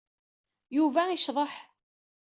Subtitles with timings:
[0.77, 1.53] Yuba iceḍḍeḥ.